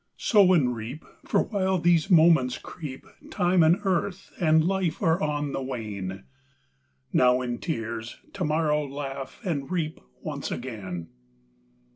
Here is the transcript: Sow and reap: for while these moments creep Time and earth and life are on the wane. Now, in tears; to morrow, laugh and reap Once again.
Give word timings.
Sow 0.17 0.51
and 0.53 0.75
reap: 0.75 1.05
for 1.25 1.43
while 1.43 1.77
these 1.77 2.09
moments 2.09 2.57
creep 2.57 3.05
Time 3.29 3.61
and 3.61 3.77
earth 3.83 4.31
and 4.39 4.63
life 4.65 4.99
are 5.03 5.21
on 5.21 5.51
the 5.51 5.61
wane. 5.61 6.23
Now, 7.13 7.41
in 7.41 7.59
tears; 7.59 8.17
to 8.33 8.43
morrow, 8.43 8.83
laugh 8.83 9.39
and 9.45 9.69
reap 9.69 9.99
Once 10.23 10.49
again. 10.49 11.09